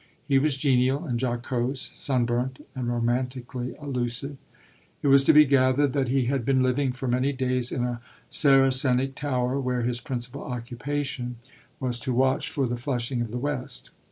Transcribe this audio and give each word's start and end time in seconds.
He 0.27 0.39
was 0.39 0.57
genial 0.57 1.05
and 1.05 1.21
jocose, 1.21 1.91
sunburnt 1.93 2.65
and 2.73 2.87
romantically 2.87 3.75
allusive. 3.77 4.37
It 5.03 5.09
was 5.09 5.23
to 5.25 5.31
be 5.31 5.45
gathered 5.45 5.93
that 5.93 6.07
he 6.07 6.25
had 6.25 6.43
been 6.43 6.63
living 6.63 6.91
for 6.91 7.07
many 7.07 7.31
days 7.33 7.71
in 7.71 7.83
a 7.83 8.01
Saracenic 8.27 9.13
tower 9.13 9.59
where 9.59 9.83
his 9.83 9.99
principal 10.01 10.41
occupation 10.43 11.35
was 11.79 11.99
to 11.99 12.13
watch 12.15 12.49
for 12.49 12.65
the 12.65 12.77
flushing 12.77 13.21
of 13.21 13.29
the 13.29 13.37
west. 13.37 13.91